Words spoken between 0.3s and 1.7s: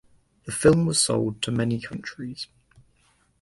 The film was sold to